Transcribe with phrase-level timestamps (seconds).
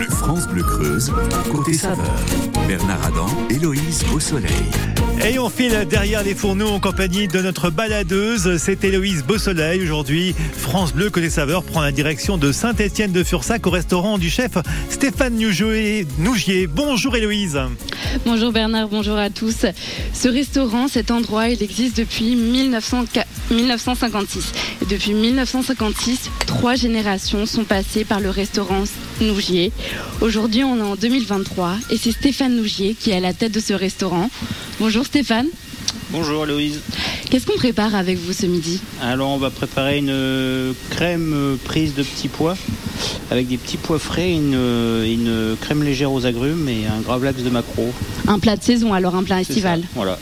[0.00, 1.12] Bleu, France Bleu Creuse,
[1.50, 2.06] côté saveur.
[2.66, 4.50] Bernard Adam, Héloïse au soleil.
[5.28, 8.56] Et on file derrière les fourneaux en compagnie de notre baladeuse.
[8.56, 9.82] C'est Héloïse Beausoleil.
[9.82, 14.30] Aujourd'hui, France Bleu Côté Saveur prend la direction de Saint-Étienne de Fursac au restaurant du
[14.30, 14.52] chef
[14.88, 16.06] Stéphane Nougier.
[16.66, 17.60] Bonjour Héloïse.
[18.24, 19.66] Bonjour Bernard, bonjour à tous.
[20.14, 24.52] Ce restaurant, cet endroit, il existe depuis 1956.
[24.80, 28.84] Et depuis 1956, trois générations sont passées par le restaurant
[29.20, 29.72] Nougier.
[30.20, 33.60] Aujourd'hui, on est en 2023 et c'est Stéphane Nougier qui est à la tête de
[33.60, 34.30] ce restaurant.
[34.78, 35.46] Bonjour Stéphane.
[36.10, 36.80] Bonjour Aloïse.
[37.30, 38.80] Qu'est-ce qu'on prépare avec vous ce midi?
[39.02, 42.56] Alors on va préparer une crème prise de petits pois
[43.30, 47.50] avec des petits pois frais, une, une crème légère aux agrumes et un gravlax de
[47.50, 47.92] maquereau.
[48.26, 49.82] Un plat de saison alors, un plat estival.
[49.94, 50.18] voilà.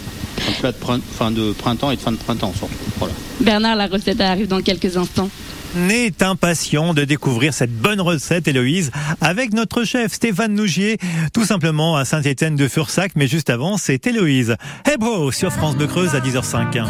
[0.49, 0.77] Un plat de,
[1.17, 2.75] fin de printemps et de fin de printemps surtout.
[2.99, 3.15] Voilà.
[3.41, 5.31] Bernard, la recette arrive dans quelques instants
[5.91, 8.91] est impatient de découvrir cette bonne recette, Héloïse,
[9.21, 10.99] avec notre chef Stéphane Nougier,
[11.33, 13.13] tout simplement à Saint-Étienne de Fursac.
[13.17, 14.57] Mais juste avant, c'est Héloïse.
[14.87, 16.85] Hey bro, sur France de Creuse à 10h05.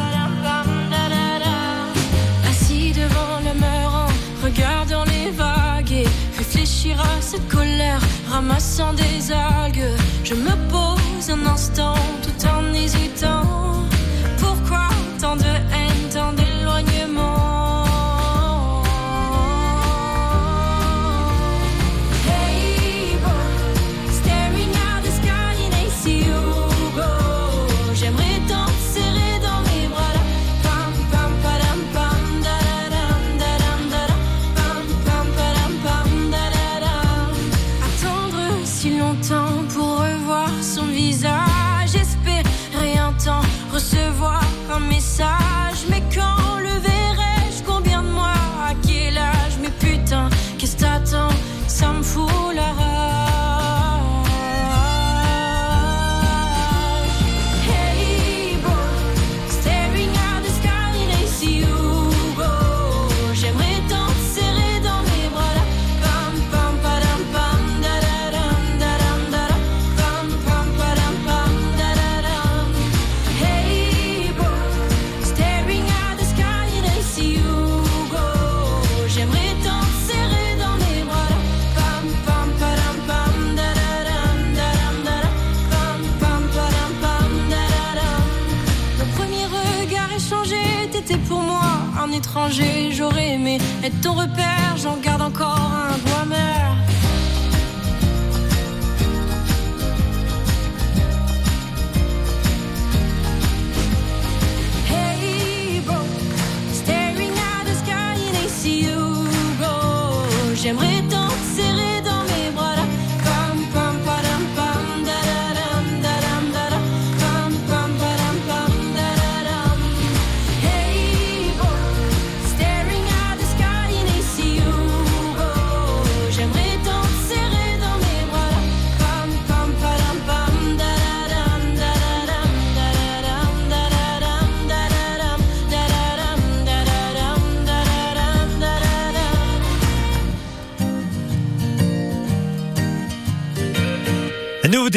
[2.49, 4.09] Assis devant le mur
[4.43, 9.95] regardant les vagues et réfléchir à cette colère, ramassant des algues.
[10.25, 13.87] Je me pose un instant tout en hésitant.
[14.39, 14.89] Pourquoi
[15.21, 15.78] tant de haine,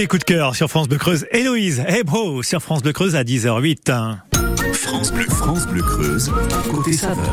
[0.08, 1.26] coup de cœur sur France Bleu Creuse.
[1.32, 3.92] Héloïse, hey bro, sur France Bleu Creuse à 10h08.
[4.74, 6.32] France Bleu, France Bleu Creuse,
[6.70, 7.30] côté saveur.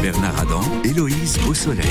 [0.00, 1.84] Bernard Adam, Héloïse au soleil.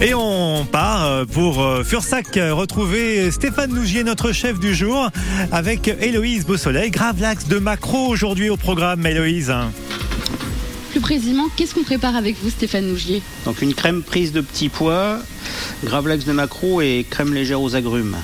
[0.00, 5.10] Et on part euh, pour euh, Fursac euh, retrouver Stéphane Nougier, notre chef du jour,
[5.52, 6.90] avec Héloïse Beausoleil.
[6.90, 9.52] Gravelax de Macro aujourd'hui au programme, Héloïse.
[10.90, 13.22] Plus précisément, qu'est-ce qu'on prépare avec vous Stéphane Nougier?
[13.44, 15.18] Donc une crème prise de petits pois,
[15.84, 18.16] gravlax de maquereau et crème légère aux agrumes.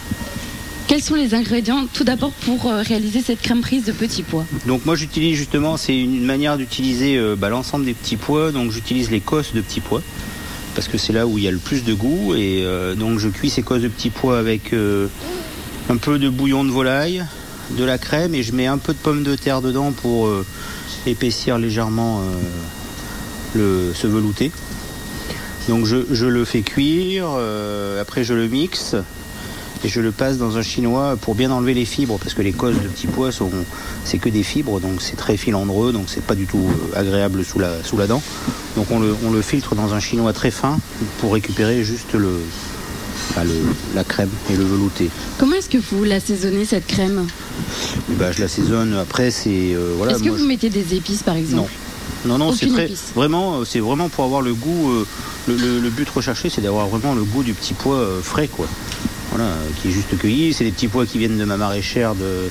[0.86, 4.44] Quels sont les ingrédients tout d'abord pour euh, réaliser cette crème prise de petits pois
[4.66, 8.52] Donc moi j'utilise justement, c'est une manière d'utiliser euh, bah, l'ensemble des petits pois.
[8.52, 10.02] Donc j'utilise les cosses de petits pois
[10.74, 12.34] parce que c'est là où il y a le plus de goût.
[12.34, 16.64] Et euh, donc je cuis ces cosses de petits pois avec un peu de bouillon
[16.64, 17.24] de volaille,
[17.70, 20.28] de la crème et je mets un peu de pommes de terre dedans pour
[21.06, 22.22] épaissir légèrement
[23.54, 24.52] le, ce velouté.
[25.70, 27.28] Donc je, le fais cuire,
[27.98, 28.96] après je le mixe
[29.84, 32.52] et je le passe dans un chinois pour bien enlever les fibres parce que les
[32.52, 33.50] cosses de petits pois sont
[34.04, 37.44] c'est que des fibres donc c'est très filandreux donc c'est pas du tout euh, agréable
[37.44, 38.22] sous la, sous la dent.
[38.76, 40.78] Donc on le, on le filtre dans un chinois très fin
[41.20, 42.40] pour récupérer juste le,
[43.44, 43.52] le-
[43.94, 45.10] la crème et le velouté.
[45.38, 47.26] Comment est-ce que vous l'assaisonnez cette crème?
[48.10, 51.22] Et bah, je l'assaisonne après c'est euh, voilà Est-ce que vous je- mettez des épices
[51.22, 51.70] par exemple?
[52.26, 53.12] Non non c'est Aucune très épice.
[53.14, 55.06] vraiment euh, c'est vraiment pour avoir le goût euh,
[55.46, 58.48] le, le- le but recherché c'est d'avoir vraiment le goût du petit pois euh, frais
[58.48, 58.66] quoi
[59.34, 59.50] voilà,
[59.82, 60.52] qui est juste cueilli.
[60.52, 62.48] C'est des petits pois qui viennent de ma maraîchère de,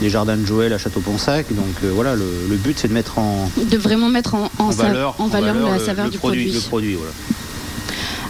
[0.00, 1.46] des jardins de Joël à Château-Ponsac.
[1.54, 4.64] Donc euh, voilà, le, le but c'est de mettre en, De vraiment mettre en, en
[4.64, 6.44] en sa- valeur, en valeur la le- saveur le du produit.
[6.46, 6.54] produit.
[6.54, 7.12] Le produit voilà.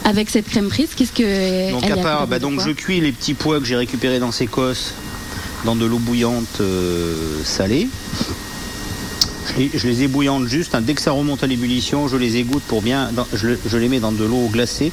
[0.06, 1.70] Avec cette crème prise, qu'est-ce que.
[1.72, 4.32] Donc elle à part, bah, donc je cuis les petits pois que j'ai récupérés dans
[4.32, 4.92] ces cosses
[5.64, 7.14] dans de l'eau bouillante euh,
[7.44, 7.88] salée.
[9.56, 10.74] Je les ébouillante juste.
[10.74, 10.80] hein.
[10.82, 13.10] Dès que ça remonte à l'ébullition, je les égoutte pour bien.
[13.12, 14.90] dans- je, le- je les mets dans de l'eau glacée.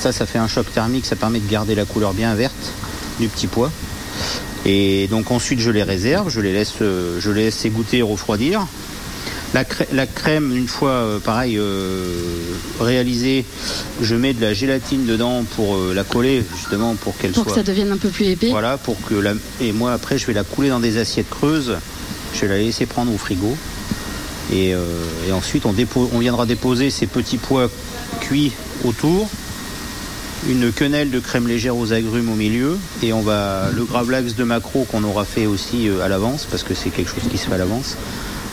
[0.00, 1.06] Ça, ça fait un choc thermique.
[1.06, 2.72] Ça permet de garder la couleur bien verte
[3.20, 3.70] du petit pois.
[4.66, 6.30] Et donc ensuite, je les réserve.
[6.30, 8.66] Je les laisse, euh, je les laisse égoutter et refroidir.
[9.52, 12.04] La, crè- la crème, une fois euh, pareil euh,
[12.80, 13.44] réalisée,
[14.00, 17.52] je mets de la gélatine dedans pour euh, la coller justement pour qu'elle Pour soit.
[17.54, 18.50] que ça devienne un peu plus épais.
[18.50, 19.32] Voilà, pour que la...
[19.60, 21.76] Et moi, après, je vais la couler dans des assiettes creuses.
[22.32, 23.56] Je vais la laisser prendre au frigo.
[24.52, 24.84] Et, euh,
[25.28, 27.68] et ensuite, on, dépo- on viendra déposer ces petits pois
[28.20, 28.52] cuits
[28.84, 29.28] autour.
[30.48, 32.78] Une quenelle de crème légère aux agrumes au milieu.
[33.02, 36.62] Et on va le gravlax de maquereau qu'on aura fait aussi euh, à l'avance, parce
[36.62, 37.96] que c'est quelque chose qui se fait à l'avance.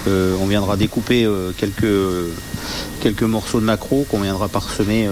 [0.07, 2.31] Euh, on viendra découper euh, quelques,
[3.00, 5.07] quelques morceaux de maquereau qu'on viendra parsemer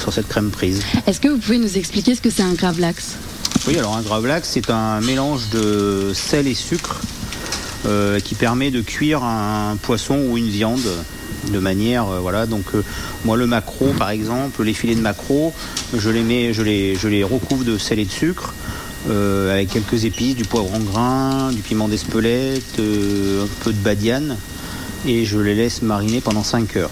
[0.00, 0.82] sur cette crème prise.
[1.06, 3.14] Est-ce que vous pouvez nous expliquer ce que c'est un gravlax?
[3.68, 7.00] Oui, alors un gravlax, c'est un mélange de sel et sucre
[8.24, 10.86] qui permet de cuire un poisson ou une viande
[11.50, 12.82] de manière euh, voilà donc euh,
[13.24, 15.52] moi le maquereau par exemple les filets de maquereau
[15.96, 18.54] je les mets je les je les recouvre de sel et de sucre
[19.10, 23.78] euh, avec quelques épices du poivre en grain du piment d'Espelette euh, un peu de
[23.78, 24.36] badiane
[25.06, 26.90] et je les laisse mariner pendant 5 heures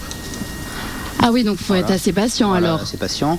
[1.21, 1.81] Ah oui, donc il faut Voilà.
[1.87, 2.87] être assez patient voilà, alors.
[2.87, 3.37] C'est patient.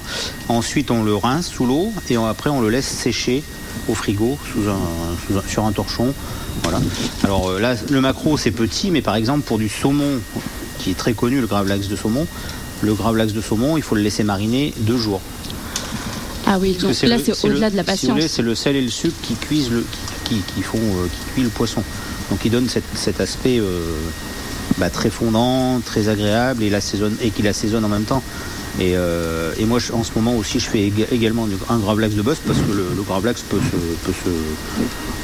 [0.49, 3.43] Ensuite, on le rince sous l'eau et on- après on le laisse sécher
[3.89, 4.79] au frigo sous un,
[5.27, 6.13] sous un- sur un torchon.
[6.65, 6.81] Voilà.
[7.25, 10.21] Alors là, le macro c'est petit, mais par exemple pour du saumon
[10.79, 12.27] qui est très connu, le gravlax de saumon,
[12.83, 15.21] le gravlax de saumon, il faut le laisser mariner deux jours.
[16.47, 18.21] Ah oui, Parce donc là c'est au-delà de la si patience.
[18.29, 19.85] C'est le sel et le sucre qui cuisent le,
[20.25, 21.83] qui, qui font, euh, qui cuit le poisson.
[22.31, 23.81] Donc qui donne cette- cet aspect euh,
[24.79, 26.71] bah, très fondant, très agréable et,
[27.31, 28.23] qui l'assaisonne en même temps.
[28.81, 32.15] Et, euh, et moi, je- en ce moment aussi, je fais éga- également un gravlax
[32.15, 34.31] de bœuf parce que le, le gravlax peut se, peut se,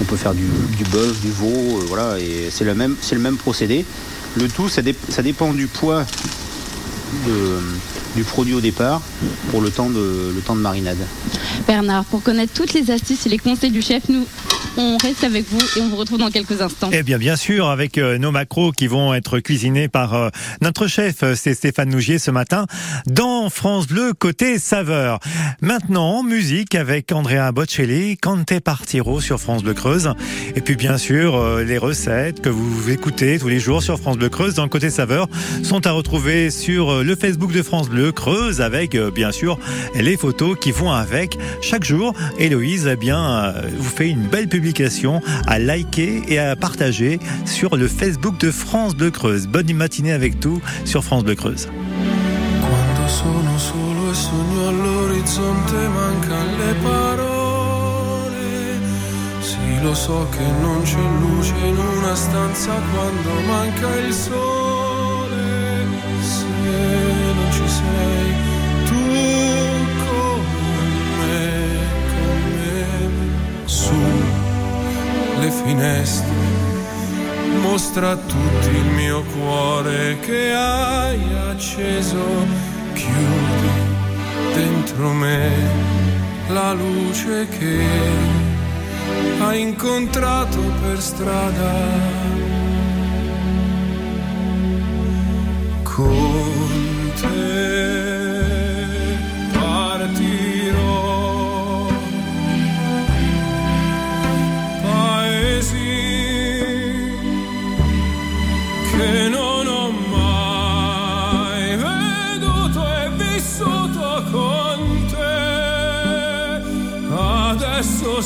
[0.01, 0.47] on peut faire du,
[0.77, 1.47] du bœuf, du veau,
[1.79, 3.85] euh, voilà, et c'est le même, c'est le même procédé.
[4.37, 6.05] Le tout, ça, dé- ça dépend du poids
[7.27, 7.61] de-
[8.17, 9.03] du produit au départ
[9.51, 10.99] pour le temps de, le temps de marinade.
[11.67, 14.27] Bernard, pour connaître toutes les astuces et les conseils du chef, nous
[14.77, 16.91] on reste avec vous et on vous retrouve dans quelques instants.
[16.93, 20.31] Eh bien, bien sûr, avec euh, nos macros qui vont être cuisinés par euh,
[20.63, 22.67] notre chef, euh, c'est Stéphane Nougier ce matin,
[23.07, 25.21] dans France Bleu côté saveur.
[25.61, 30.11] Maintenant, musique avec Andrea Bocelli, Cante Partiro sur France Bleu Creuse.
[30.57, 34.29] Et puis, bien sûr, les recettes que vous écoutez tous les jours sur France Bleu
[34.29, 35.29] Creuse dans le côté saveur
[35.63, 39.59] sont à retrouver sur le Facebook de France Bleu Creuse avec, euh, bien sûr,
[39.95, 42.15] les photos qui vont avec chaque jour.
[42.39, 47.77] Héloïse, eh bien, euh, vous fait une belle publication à liker et à partager sur
[47.77, 49.47] le Facebook de France Bleu Creuse.
[49.47, 51.69] Bonne matinée avec tout sur France Bleu Creuse.
[77.95, 82.25] Mostra a tutti il mio cuore che hai acceso,
[82.93, 83.69] chiudi
[84.53, 85.51] dentro me
[86.49, 87.85] la luce che
[89.39, 92.54] hai incontrato per strada.
[95.95, 97.55] Con te
[99.53, 100.83] partirò
[104.83, 105.77] paesi
[108.91, 115.43] che non ho mai veduto e vissuto con te.
[117.15, 118.21] Adesso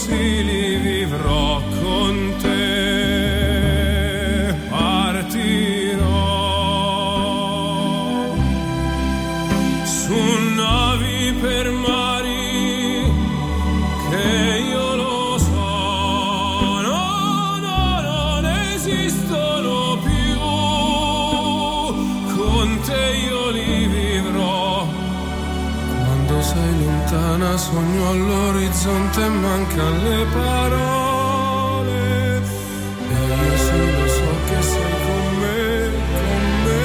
[27.11, 31.97] lontana sogno all'orizzonte mancano le parole.
[32.37, 36.83] E io sì lo so che sei con me, con me.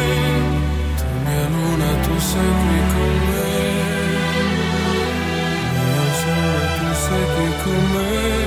[0.96, 3.52] Tu mia luna, tu sei qui con me.
[5.74, 7.26] Mio sole, tu sei
[7.64, 8.43] con me,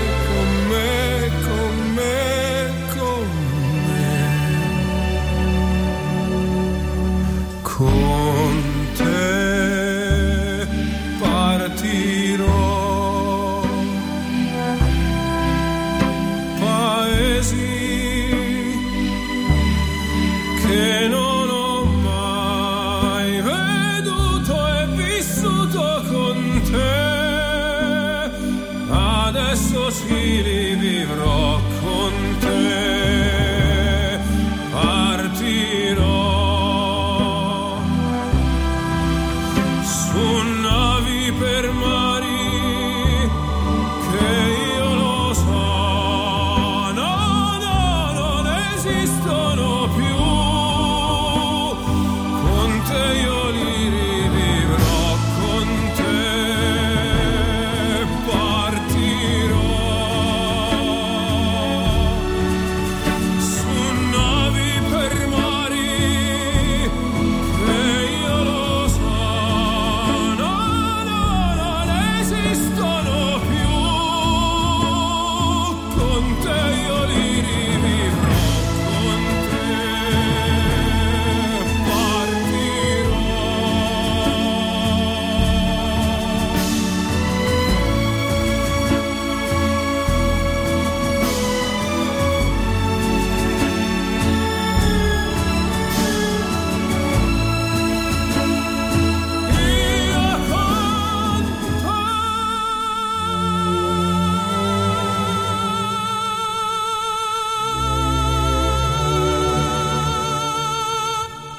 [29.26, 32.85] Adesso sì li vivrò con te.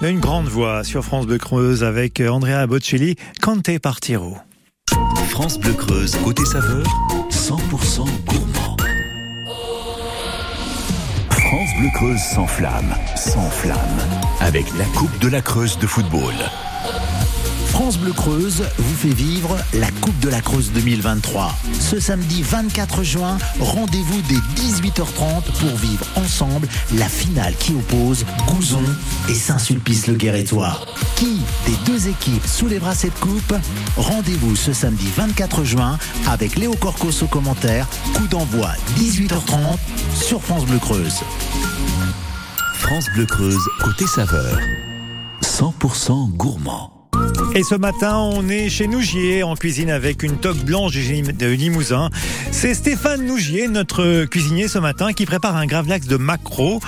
[0.08, 4.38] Une grande voix sur France Bleu Creuse avec Andrea Bocelli, Cante Partiro.
[5.32, 6.86] France Bleu Creuse, côté saveur,
[7.30, 8.78] 100% gourmand.
[11.30, 14.00] France Bleu Creuse sans flamme, sans flamme,
[14.40, 16.36] avec la Coupe de la Creuse de football.
[17.78, 21.54] France Bleu Creuse vous fait vivre la Coupe de la Creuse 2023.
[21.80, 26.68] Ce samedi 24 juin, rendez-vous dès 18h30 pour vivre ensemble
[26.98, 28.82] la finale qui oppose Gouzon
[29.30, 30.88] et Saint-Sulpice-le-Guérétois.
[31.18, 33.54] Qui des deux équipes soulèvera cette coupe?
[33.96, 37.86] Rendez-vous ce samedi 24 juin avec Léo Corcos au commentaire.
[38.16, 39.78] Coup d'envoi 18h30
[40.20, 41.20] sur France Bleu Creuse.
[42.74, 44.58] France Bleu Creuse, côté saveur,
[45.44, 46.97] 100% gourmand.
[47.58, 52.12] Et ce matin, on est chez Nougier en cuisine avec une toque blanche de Limousin.
[52.52, 56.80] C'est Stéphane Nougier, notre cuisinier ce matin, qui prépare un gravlax de maquereau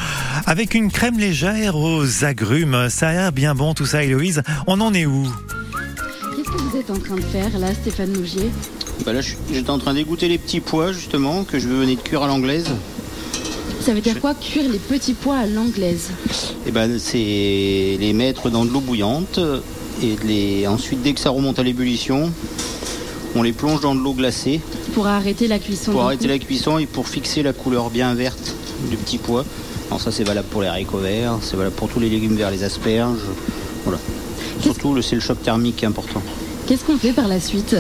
[0.45, 2.87] avec une crème légère aux agrumes.
[2.91, 4.43] Ça a l'air bien bon tout ça, Héloïse.
[4.67, 5.23] On en est où?
[6.35, 8.51] Qu'est-ce que vous êtes en train de faire là, Stéphane Nougier?
[9.03, 12.01] Bah là, je- j'étais en train d'égoutter les petits pois justement que je venais de
[12.01, 12.67] cuire à l'anglaise.
[13.81, 16.11] Ça veut dire quoi cuire les petits pois à l'anglaise?
[16.67, 17.17] Et ben c'est
[17.99, 19.39] les mettre dans de l'eau bouillante
[20.01, 22.31] et de les ensuite dès que ça remonte à l'ébullition,
[23.35, 24.61] on les plonge dans de l'eau glacée
[24.93, 28.13] Pour arrêter la cuisson pour arrêter coup la cuisson et pour fixer la couleur bien
[28.13, 28.55] verte
[28.89, 29.45] du petit pois.
[29.89, 32.51] Alors ça c'est valable pour les haricots verts, c'est valable pour tous les légumes verts,
[32.51, 33.19] les asperges.
[33.83, 33.99] Voilà.
[34.61, 36.21] Surtout le c'est le choc thermique qui est important.
[36.69, 37.75] Qu'est-ce qu'on fait par la suite?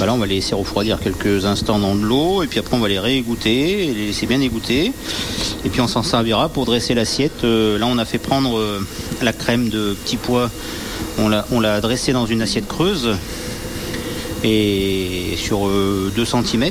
[0.00, 2.76] Bah là, on va les laisser refroidir quelques instants dans de l'eau, et puis après,
[2.76, 4.92] on va les réégoutter, et les laisser bien égoutter.
[5.64, 7.44] Et puis, on s'en servira pour dresser l'assiette.
[7.44, 8.84] Euh, là, on a fait prendre euh,
[9.22, 10.50] la crème de petits pois,
[11.18, 13.10] on l'a, dressée dans une assiette creuse,
[14.44, 16.70] et sur 2 cm.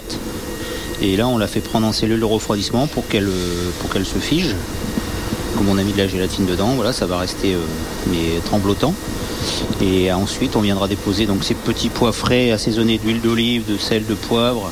[1.02, 4.06] Et là, on l'a fait prendre en cellule de refroidissement pour qu'elle, euh, pour qu'elle
[4.06, 4.56] se fige.
[5.58, 7.60] Comme on a mis de la gélatine dedans, voilà, ça va rester euh,
[8.08, 8.94] mais tremblotant.
[9.82, 14.06] Et ensuite, on viendra déposer donc ces petits pois frais assaisonnés d'huile d'olive, de sel,
[14.06, 14.72] de poivre,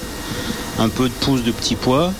[0.78, 2.14] un peu de pousse de petits pois.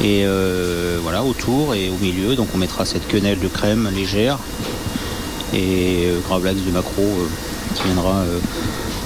[0.00, 4.38] Et euh, voilà, autour et au milieu, donc on mettra cette quenelle de crème légère
[5.52, 7.26] et euh, gravlax de maquereau euh,
[7.74, 8.38] qui viendra euh,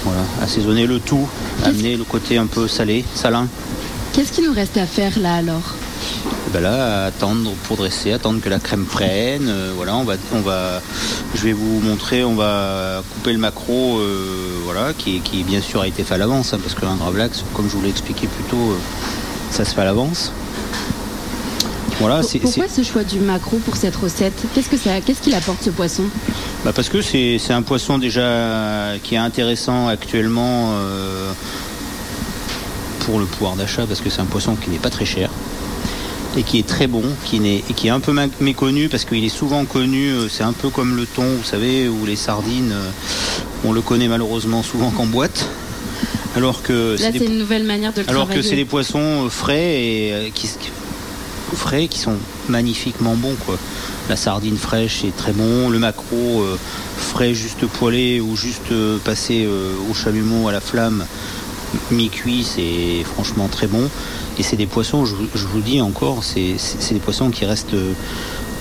[0.04, 1.28] voilà, assaisonner le tout,
[1.64, 3.46] amener le côté un peu salé, salin.
[4.12, 5.74] Qu'est-ce qu'il nous reste à faire là alors
[6.48, 9.48] Et ben là, attendre pour dresser, attendre que la crème prenne.
[9.48, 10.80] euh, voilà, on va, on va,
[11.34, 14.26] je vais vous montrer, on va couper le euh,
[14.64, 17.68] voilà, qui, qui bien sûr a été fait à l'avance, hein, parce qu'un gravlax, comme
[17.68, 18.78] je vous l'ai expliqué plus tôt, euh,
[19.50, 20.32] ça se fait à l'avance.
[22.00, 25.34] Voilà, c'est, Pourquoi ce choix du maquereau pour cette recette Qu'est-ce que ça, qu'est-ce qu'il
[25.34, 26.04] apporte ce poisson
[26.64, 31.32] bah parce que c'est, c'est un poisson déjà qui est intéressant actuellement euh,
[33.00, 35.30] pour le pouvoir d'achat, parce que c'est un poisson qui n'est pas très cher.
[36.36, 39.24] et qui est très bon, qui, n'est, et qui est un peu méconnu parce qu'il
[39.24, 42.72] est souvent connu, euh, c'est un peu comme le thon, vous savez, ou les sardines,
[42.72, 42.90] euh,
[43.64, 45.48] on le connaît malheureusement souvent qu'en boîte.
[46.36, 49.28] Alors que Là, c'est des, une nouvelle manière de le alors que c'est des poissons
[49.28, 50.48] frais et qui,
[51.56, 52.16] frais qui sont
[52.48, 53.56] magnifiquement bons quoi.
[54.08, 56.56] La sardine fraîche est très bon, le maquereau euh,
[56.96, 61.04] frais juste poêlé ou juste euh, passé euh, au chalumeau à la flamme
[61.92, 63.88] mi-cuit, c'est franchement très bon.
[64.38, 66.56] Et c'est des poissons, je, vous- le dis encore, c'est
[66.92, 67.76] des poissons qui restent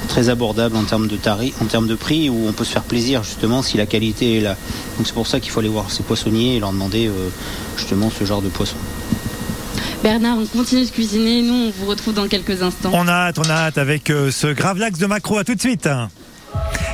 [0.10, 2.84] très abordables en termes de tarif, en termes de prix, où on peut se faire
[2.84, 4.56] plaisir justement si la qualité est là.
[4.98, 7.10] Donc c'est pour ça qu'il faut aller voir ces poissonniers et leur demander
[7.78, 8.76] justement ce genre de poisson.
[10.04, 11.42] Bernard, on continue de cuisiner.
[11.42, 12.92] Nous, on vous retrouve dans quelques instants.
[12.94, 15.38] On a hâte, on a hâte avec euh, ce gravlax de macro.
[15.38, 15.90] À tout de suite.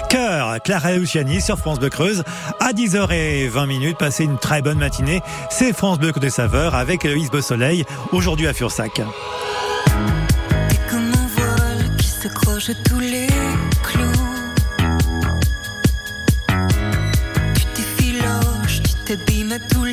[0.09, 2.23] Cœur, Clara Luciani sur France Bleu Creuse.
[2.59, 5.21] À 10h20 minutes, passez une très bonne matinée.
[5.49, 8.93] C'est France Bleu Côté Saveur avec Héloïse Beausoleil, aujourd'hui à Fursac.
[8.95, 13.27] T'es comme un voile qui s'accroche à tous les
[13.83, 14.03] clous.
[17.55, 19.84] Tu t'effiloches, tu t'abîmes à tous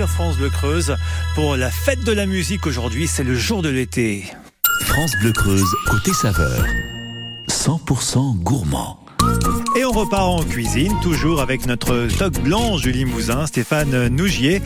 [0.00, 0.96] sur France Bleu Creuse
[1.34, 3.06] pour la fête de la musique aujourd'hui.
[3.06, 4.24] C'est le jour de l'été.
[4.86, 6.64] France Bleu Creuse, côté saveur.
[7.50, 8.98] 100% gourmand.
[9.76, 14.62] Et on repart en cuisine, toujours avec notre toque blanche du Limousin, Stéphane Nougier.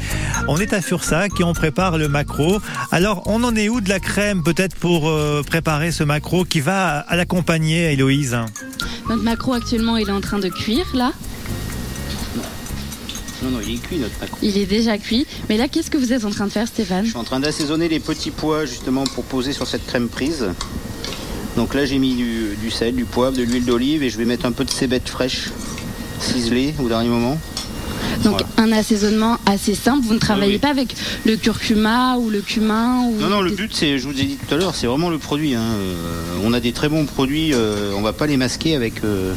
[0.46, 2.60] On est à Fursac et on prépare le maquereau.
[2.92, 6.60] Alors, on en est où de la crème peut-être pour euh, préparer ce maquereau qui
[6.60, 8.36] va à l'accompagner, Héloïse?
[9.08, 11.12] Notre macro actuellement, il est en train de cuire là.
[13.44, 14.14] Non, non, il est cuit notre.
[14.42, 15.26] Il est déjà cuit.
[15.48, 17.40] Mais là, qu'est-ce que vous êtes en train de faire, Stéphane Je suis en train
[17.40, 20.46] d'assaisonner les petits pois justement pour poser sur cette crème prise.
[21.56, 24.24] Donc là j'ai mis du, du sel, du poivre, de l'huile d'olive et je vais
[24.24, 25.50] mettre un peu de cébette fraîche
[26.20, 27.38] ciselée au dernier moment.
[28.24, 28.72] Donc Voilà.
[28.72, 30.04] un assaisonnement assez simple.
[30.04, 30.58] Vous ne travaillez oui.
[30.58, 34.18] pas avec le curcuma ou le cumin ou Non, non, le but c'est, je vous
[34.18, 35.54] ai dit tout à l'heure, c'est vraiment le produit.
[35.54, 35.60] hein.
[35.62, 39.34] Euh, on a des très bons produits, euh, on va pas les masquer avec euh,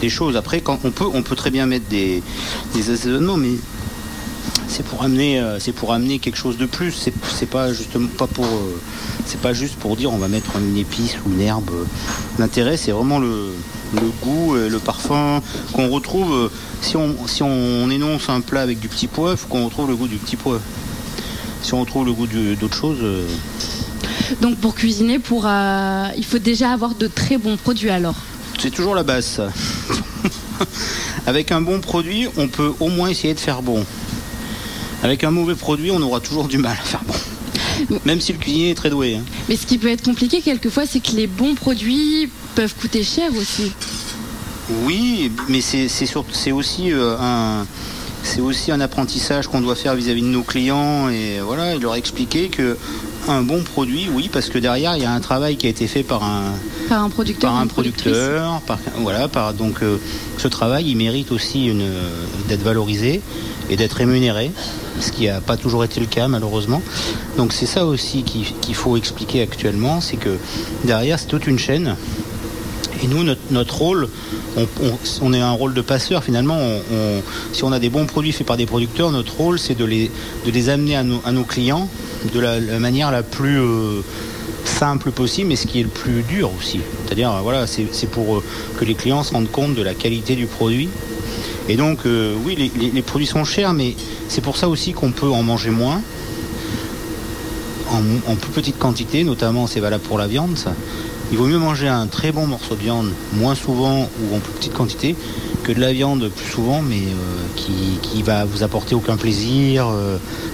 [0.00, 0.36] des choses.
[0.36, 2.22] Après, quand on peut, on peut très bien mettre des,
[2.74, 3.52] des assaisonnements, mais
[4.68, 6.92] c'est pour amener, euh, c'est pour amener quelque chose de plus.
[6.92, 8.80] C'est, c'est pas justement pas pour, euh,
[9.26, 11.70] c'est pas juste pour dire on va mettre une épice ou une herbe.
[12.38, 13.52] L'intérêt, c'est vraiment le,
[13.94, 16.32] le goût, et le parfum qu'on retrouve.
[16.32, 16.48] euh,
[16.82, 19.96] si on, si on énonce un plat avec du petit pois, faut qu'on retrouve le
[19.96, 20.60] goût du petit pois.
[21.62, 22.96] Si on retrouve le goût du- d'autre chose,
[24.40, 28.14] Donc pour cuisiner, pour, euh, il faut déjà avoir de très bons produits alors?
[28.58, 29.26] c'est toujours la base.
[29.26, 29.48] ça.
[31.26, 33.84] avec un bon produit, on peut au moins essayer de faire bon.
[35.02, 37.98] Avec un mauvais produit, on aura toujours du mal à faire bon.
[38.04, 39.16] Même si le cuisinier est très doué.
[39.16, 39.24] hein.
[39.48, 43.30] Mais ce qui peut être compliqué quelquefois, c'est que les bons produits peuvent coûter cher
[43.34, 43.72] aussi.
[44.84, 47.66] Oui, mais c'est aussi euh, un
[48.22, 51.94] c'est aussi un apprentissage qu'on doit faire vis-à-vis de nos clients et voilà, et leur
[51.94, 52.76] expliquer que
[53.28, 55.86] un bon produit, oui, parce que derrière il y a un travail qui a été
[55.86, 56.52] fait par un
[56.90, 57.50] Par un producteur.
[57.52, 59.96] par un producteur, par voilà, par donc euh,
[60.38, 61.88] ce travail il mérite aussi une
[62.48, 63.22] d'être valorisé
[63.70, 64.50] et d'être rémunéré,
[65.00, 66.82] ce qui n'a pas toujours été le cas malheureusement.
[67.36, 70.36] Donc c'est ça aussi qu'il faut expliquer actuellement, c'est que
[70.84, 71.94] derrière c'est toute une chaîne
[73.02, 74.08] et nous, notre, notre rôle,
[74.58, 76.58] on, on- on est un rôle de passeur finalement.
[76.58, 77.22] On-
[77.52, 80.10] si on a des bons produits faits par des producteurs, notre rôle c'est de les,
[80.44, 81.88] de les amener à nos, à nos clients
[82.34, 84.02] de la, la manière la plus euh,
[84.64, 86.80] simple possible, mais ce qui est le plus dur aussi.
[87.04, 88.44] C'est-à-dire, euh, voilà, c'est pour euh,
[88.78, 90.88] que les clients se rendent compte de la qualité du produit.
[91.68, 93.94] Et donc, euh, oui, les, produits sont chers, mais
[94.28, 96.00] c'est pour ça aussi qu'on peut en manger moins,
[97.92, 100.56] en, plus petite quantité, notamment c'est valable pour la viande.
[100.56, 100.72] ça.
[101.32, 104.52] Il vaut mieux manger un très bon morceau de viande moins souvent ou en plus
[104.52, 105.14] petite quantité
[105.62, 107.02] que de la viande plus souvent, mais
[107.54, 109.86] qui, qui va vous apporter aucun plaisir.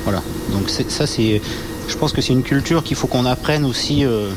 [0.05, 0.23] voilà.
[0.53, 1.41] Donc ça, c'est,
[1.89, 4.31] je pense que c'est une culture qu'il faut qu'on apprenne aussi euh,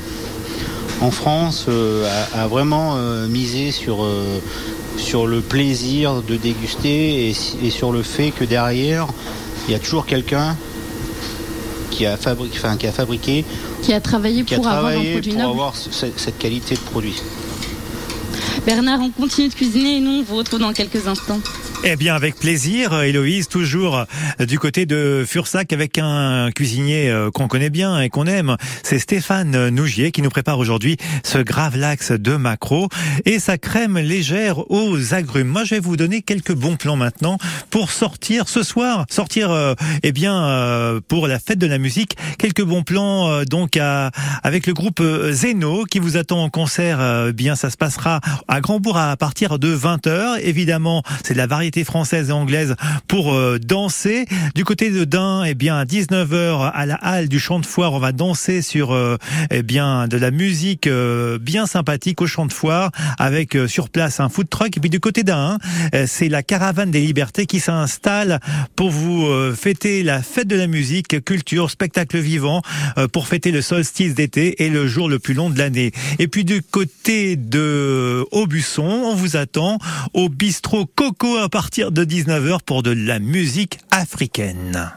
[1.01, 4.05] en France euh, à, à vraiment euh, miser sur
[4.97, 9.07] sur le plaisir de déguster et, sur le fait que derrière
[9.67, 10.55] il y a toujours quelqu'un
[11.91, 13.45] qui a fabriqué, enfin, qui a fabriqué
[13.81, 15.51] Qui a travaillé qui a pour avoir un travaillé produit pour noble.
[15.53, 17.15] avoir ce- ce- cette qualité de produit.
[18.65, 21.39] Bernard, on continue de cuisiner et nous, on vous retrouve dans quelques instants.
[21.85, 24.05] Eh bien, avec plaisir, Héloïse, toujours
[24.41, 28.57] euh, du côté de Fursac avec un cuisinier euh, qu'on connaît bien et qu'on aime.
[28.83, 32.89] C'est Stéphane Nougier qui nous prépare aujourd'hui ce gravlax de macro
[33.23, 35.47] et sa crème légère aux agrumes.
[35.47, 37.37] Moi, je vais vous donner quelques bons plans maintenant
[37.69, 42.17] pour sortir ce soir, sortir, euh, eh bien, euh, pour la fête de la musique.
[42.37, 43.79] Quelques bons plans euh, donc
[44.43, 46.99] avec le groupe euh, Zeno qui vous attend en concert.
[46.99, 50.39] euh, bien, ça se passera à Grandbourg à partir de 20h.
[50.41, 52.75] Évidemment, c'est de la variété française et anglaise
[53.07, 54.25] pour euh, danser.
[54.55, 57.93] Du côté de Dain, eh bien, à 19h à la halle du champ de foire,
[57.93, 59.17] on va danser sur euh,
[59.51, 64.19] eh bien de la musique euh, bien sympathique au champ de foire avec sur place
[64.19, 64.75] un food truck.
[64.77, 65.57] Et puis du côté d'Ain,
[66.07, 68.39] c'est la caravane des libertés qui s'installe
[68.75, 72.61] pour vous fêter la fête de la musique, culture, spectacle vivant,
[73.11, 75.91] pour fêter le solstice d'été et le jour le plus long de l'année.
[76.19, 79.77] Et puis du côté de Aubusson, on vous attend
[80.13, 84.93] au bistrot Coco à partir de 19h pour de la musique africaine.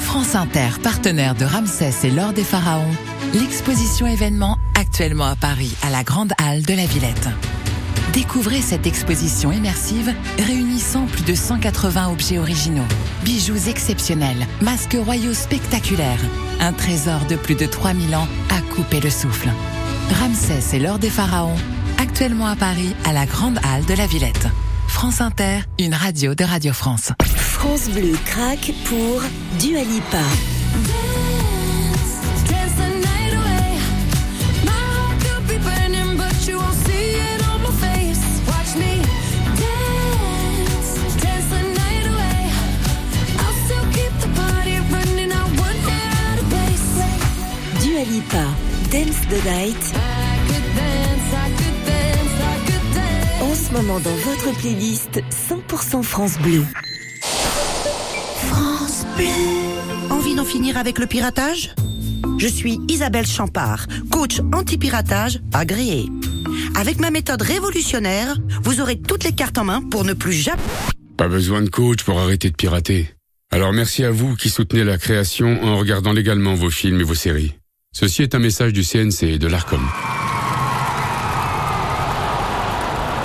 [0.00, 2.96] France Inter, partenaire de Ramsès et l'Or des Pharaons,
[3.34, 7.28] l'exposition événement actuellement à Paris, à la Grande Halle de la Villette.
[8.14, 12.88] Découvrez cette exposition immersive réunissant plus de 180 objets originaux,
[13.22, 16.24] bijoux exceptionnels, masques royaux spectaculaires,
[16.60, 19.50] un trésor de plus de 3000 ans à couper le souffle.
[20.18, 21.58] Ramsès et l'Or des Pharaons,
[21.98, 24.48] actuellement à Paris, à la Grande Halle de la Villette.
[24.96, 27.12] France Inter, une radio de Radio France.
[27.22, 29.20] France Bleu craque pour
[29.60, 30.22] Dua Lipa.
[48.90, 50.15] Dance the night
[53.76, 56.64] moment dans votre playlist 100% France Bleu.
[58.46, 59.26] France Bleu.
[60.08, 61.74] Envie d'en finir avec le piratage?
[62.38, 66.06] Je suis Isabelle Champard, coach anti-piratage agréée.
[66.74, 70.62] Avec ma méthode révolutionnaire, vous aurez toutes les cartes en main pour ne plus jamais...
[71.18, 73.10] Pas besoin de coach pour arrêter de pirater.
[73.52, 77.14] Alors merci à vous qui soutenez la création en regardant légalement vos films et vos
[77.14, 77.52] séries.
[77.92, 79.86] Ceci est un message du CNC et de l'ARCOM.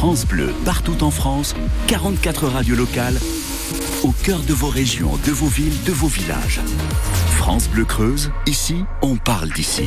[0.00, 1.54] France Bleu, partout en France,
[1.86, 3.18] 44 radios locales,
[4.04, 6.60] au cœur de vos régions, de vos villes, de vos villages.
[7.36, 9.84] France Bleu Creuse, ici, on parle d'ici.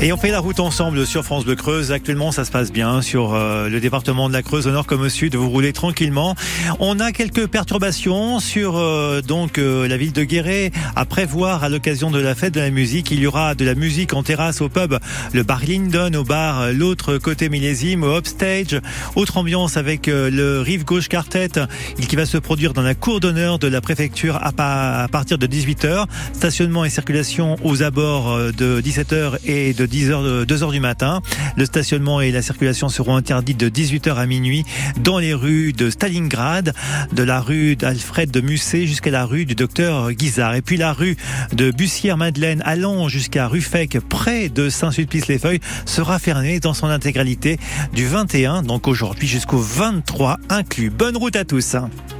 [0.00, 1.92] Et on fait la route ensemble sur France Bleu Creuse.
[1.92, 5.02] Actuellement, ça se passe bien sur euh, le département de la Creuse, au nord comme
[5.02, 5.36] au sud.
[5.36, 6.34] Vous roulez tranquillement.
[6.80, 11.68] On a quelques perturbations sur euh, donc euh, la ville de Guéret à prévoir à
[11.68, 13.10] l'occasion de la fête de la musique.
[13.10, 14.96] Il y aura de la musique en terrasse au pub,
[15.32, 18.80] le bar Linden au bar l'autre côté millésime au upstage.
[19.14, 21.48] Autre ambiance avec le Rive Gauche Quartet,
[22.08, 25.38] qui va se produire dans la cour d'honneur de la préfecture à, pa- à partir
[25.38, 26.04] de 18h.
[26.32, 31.22] Stationnement et circulation aux abords euh, de 17h et de 10h, 2h du matin.
[31.56, 34.64] Le stationnement et la circulation seront interdits de 18h à minuit
[35.00, 36.74] dans les rues de Stalingrad,
[37.12, 40.54] de la rue d'Alfred de Musset jusqu'à la rue du docteur Guizard.
[40.56, 41.16] Et puis la rue
[41.52, 47.58] de Bussière-Madeleine allant jusqu'à Ruffec, près de Saint-Sulpice-les-Feuilles, sera fermée dans son intégralité
[47.94, 50.90] du 21, donc aujourd'hui jusqu'au 23 inclus.
[50.90, 51.76] Bonne route à tous.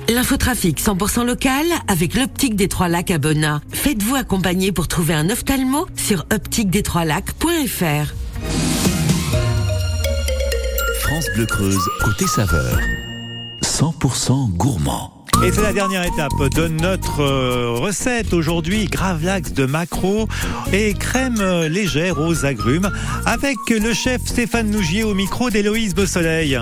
[0.09, 3.61] L'infotrafic 100% local avec l'optique des Trois Lacs à Bonnat.
[3.73, 8.15] Faites-vous accompagner pour trouver un ophtalmo sur optiquedestroislacs.fr.
[11.01, 12.79] France Bleu Creuse, côté saveur.
[13.63, 15.13] 100% gourmand.
[15.45, 20.29] Et c'est la dernière étape de notre euh, recette aujourd'hui, gravlax de maquereau
[20.73, 22.91] et crème euh, légère aux agrumes
[23.27, 26.59] avec le chef Stéphane Nougier au micro d'Héloïse Beausoleil.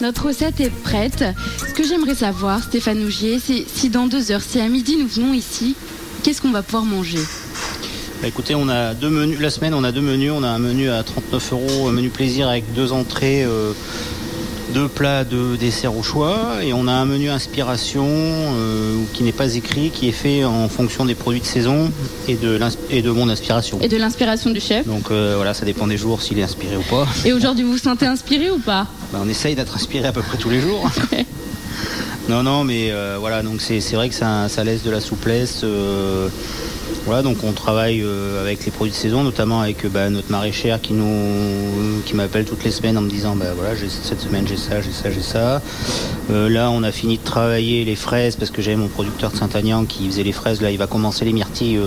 [0.00, 1.24] Notre recette est prête.
[1.58, 5.06] Ce que j'aimerais savoir, Stéphane Nougier, c'est si dans deux heures, si à midi nous
[5.06, 5.76] venons ici,
[6.22, 7.20] qu'est-ce qu'on va pouvoir manger?
[8.20, 9.38] Bah, écoutez, on a deux menus.
[9.40, 10.32] La semaine, on a deux menus.
[10.34, 13.72] On a un menu à 39 euros, un menu plaisir avec deux entrées, euh,
[14.72, 16.62] deux plats, deux desserts au choix.
[16.62, 20.68] Et on a un menu inspiration euh, qui n'est pas écrit, qui est fait en
[20.68, 21.90] fonction des produits de saison
[22.28, 22.58] et de,
[22.90, 23.78] et de mon inspiration.
[23.80, 26.76] Et de l'inspiration du chef Donc euh, voilà, ça dépend des jours s'il est inspiré
[26.76, 27.06] ou pas.
[27.24, 28.86] Et aujourd'hui, vous vous sentez inspiré ou pas?
[29.12, 30.90] Bah, on essaye d'être inspiré à peu près tous les jours.
[32.28, 35.00] non, non, mais euh, voilà, donc c'est c'est vrai que ça, ça laisse de la
[35.00, 35.64] souplesse.
[37.06, 40.30] Voilà, donc on travaille euh, avec les produits de saison, notamment avec euh, bah, notre
[40.30, 44.46] maraîchère qui nous, qui m'appelle toutes les semaines en me disant, bah voilà, cette semaine
[44.48, 45.60] j'ai ça, j'ai ça, j'ai ça.
[46.30, 49.36] Euh, là, on a fini de travailler les fraises parce que j'avais mon producteur de
[49.36, 50.62] Saint-Agnan qui faisait les fraises.
[50.62, 51.78] Là, il va commencer les myrtilles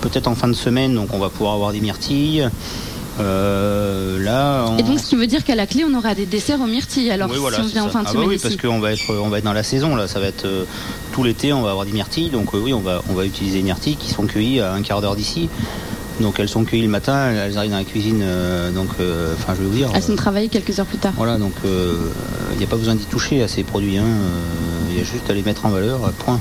[0.00, 2.48] peut-être en fin de semaine, donc on va pouvoir avoir des myrtilles.
[3.20, 6.26] Euh, là, on- Et donc, ce qui veut dire qu'à la clé, on aura des
[6.26, 7.10] desserts aux myrtilles.
[7.10, 8.42] Alors, oui, voilà, si on vient en fin de Ah bah semaine oui, ici.
[8.42, 10.06] parce qu'on va être, on va être dans la saison là.
[10.08, 10.64] Ça va être euh,
[11.12, 12.30] tout l'été, on va avoir des myrtilles.
[12.30, 14.82] Donc euh, oui, on va, on va utiliser les myrtilles qui sont cueillies à un
[14.82, 15.48] quart d'heure d'ici.
[16.20, 18.24] Donc elles sont cueillies le matin, elles arrivent dans la cuisine.
[18.74, 19.88] donc, enfin, je vais vous dire.
[19.94, 21.12] Elles sont travaillées quelques heures plus tard.
[21.16, 23.98] Voilà, donc il n'y a pas besoin d'y toucher à ces produits.
[23.98, 24.04] hein,
[24.90, 26.40] Il y a juste à les mettre en valeur, point.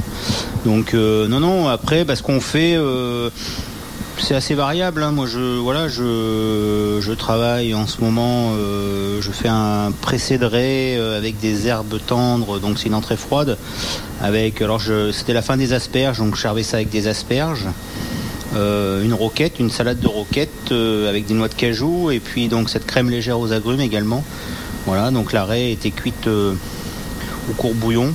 [0.66, 1.68] Donc non, non.
[1.68, 2.76] Après, bah, ce qu'on fait,
[4.20, 5.04] c'est assez variable.
[5.04, 5.12] hein.
[5.12, 8.54] Moi, je voilà, je, travaille en ce moment.
[8.56, 12.60] euh, je fais un pressé de raie avec des herbes tendres.
[12.60, 13.58] Donc c'est une entrée froide.
[14.22, 17.66] Avec alors c'était la fin des asperges, donc je servais ça avec des asperges.
[18.56, 22.48] Euh, une roquette, une salade de roquette euh, avec des noix de cajou et puis
[22.48, 24.24] donc cette crème légère aux agrumes également.
[24.86, 28.14] Voilà, donc la raie était cuite au court bouillon.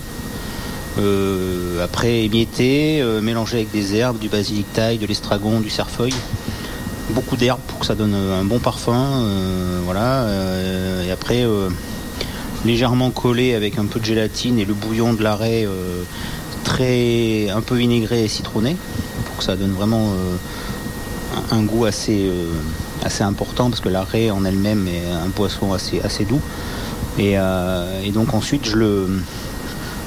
[0.98, 6.12] Euh, après émiettée, euh, mélangée avec des herbes, du basilic thaï, de l'estragon, du cerfeuil.
[7.10, 9.24] Beaucoup d'herbes pour que ça donne euh, un bon parfum.
[9.84, 10.26] voilà.
[11.06, 11.46] et après,
[12.64, 16.02] légèrement collé avec un peu de gélatine et le bouillon de la raie euh,
[16.64, 18.76] très un peu vinaigré et citronné
[19.26, 20.12] pour que ça donne vraiment
[21.50, 22.30] un, goût assez,
[23.02, 26.40] assez important parce que la raie en elle-même est un poisson assez, assez doux.
[27.18, 27.36] Et
[28.12, 29.08] donc ensuite je le,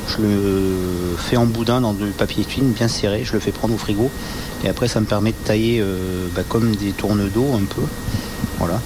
[0.08, 3.74] je le fais en boudin dans du papier film bien serré, je le fais prendre
[3.74, 4.10] au frigo
[4.64, 7.82] et après ça me permet de tailler euh, bah, comme des tournes d'eau un peu.
[8.60, 8.82] Voilà.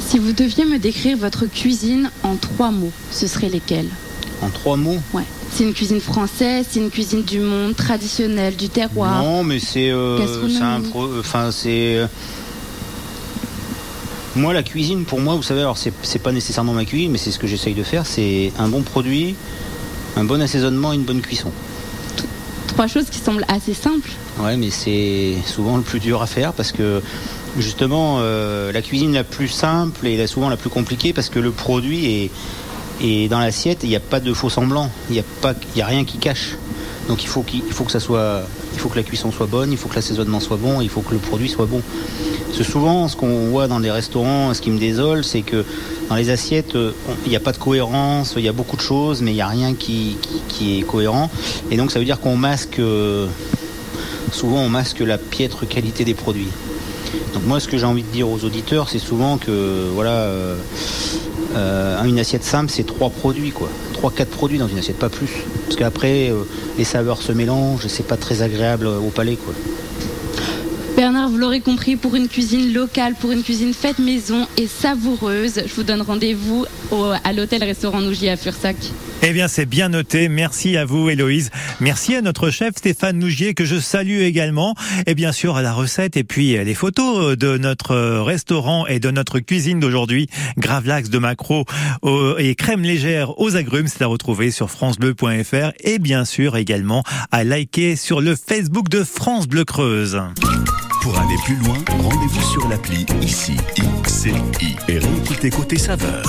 [0.00, 3.88] Si vous deviez me décrire votre cuisine en trois mots, ce seraient lesquels?
[4.40, 4.98] En trois mots?
[5.12, 5.24] Ouais.
[5.52, 9.22] C'est une cuisine française, c'est une cuisine du monde, traditionnelle, du terroir.
[9.22, 10.18] Non, mais c'est euh,
[11.20, 12.06] enfin c'est euh,
[14.36, 17.18] moi la cuisine pour moi, vous savez, alors c'est c'est pas nécessairement ma cuisine, mais
[17.18, 19.34] c'est ce que j'essaye de faire, c'est un bon produit,
[20.18, 21.52] un bon assaisonnement, et une bonne cuisson.
[22.66, 24.10] Trois choses qui semblent assez simples.
[24.40, 27.02] Ouais, mais c'est souvent le plus dur à faire parce que
[27.58, 31.38] justement euh, la cuisine la plus simple et la, souvent la plus compliquée parce que
[31.38, 32.30] le produit est,
[33.00, 35.78] est dans l'assiette, il n'y a pas de faux semblant, il n'y a pas, il
[35.78, 36.56] y a rien qui cache.
[37.08, 38.42] Donc il faut faut que ça soit,
[38.74, 41.00] il faut que la cuisson soit bonne, il faut que l'assaisonnement soit bon, il faut
[41.00, 41.80] que le produit soit bon.
[42.46, 45.64] Parce que souvent, ce qu'on voit dans les restaurants, ce qui me désole, c'est que
[46.08, 46.92] dans les assiettes, euh,
[47.24, 49.40] il n'y a pas de cohérence, il y a beaucoup de choses, mais il n'y
[49.42, 50.16] a rien qui,
[50.48, 51.30] qui- est cohérent.
[51.70, 53.26] Et donc ça veut dire qu'on masque, euh,
[54.32, 56.48] souvent on masque la piètre qualité des produits.
[57.32, 60.28] Donc moi, ce que j'ai envie de dire aux auditeurs, c'est souvent que voilà,
[61.56, 63.68] Euh, une assiette simple, c'est trois produits, quoi.
[63.98, 65.28] Trois, quatre produits dans une assiette, pas plus.
[65.64, 66.44] Parce qu'après, euh,
[66.78, 69.52] les saveurs se mélangent et c'est pas très agréable euh, au palais, quoi.
[70.98, 75.62] Bernard, vous l'aurez compris, pour une cuisine locale, pour une cuisine faite maison et savoureuse,
[75.64, 76.66] je vous donne rendez-vous
[77.22, 78.74] à l'hôtel-restaurant Nougier à Fursac.
[79.22, 80.28] Eh bien, c'est bien noté.
[80.28, 81.50] Merci à vous, Héloïse.
[81.78, 84.74] Merci à notre chef Stéphane Nougier, que je salue également.
[85.06, 89.12] Et bien sûr, à la recette et puis les photos de notre restaurant et de
[89.12, 90.28] notre cuisine d'aujourd'hui.
[90.56, 91.64] Gravlax de macro
[92.38, 93.86] et crème légère aux agrumes.
[93.86, 99.04] C'est à retrouver sur FranceBleu.fr et bien sûr également à liker sur le Facebook de
[99.04, 100.20] France Bleu Creuse.
[101.08, 106.22] Pour aller plus loin, rendez-vous sur l'appli ICI, ICI et réécoutez côté saveur.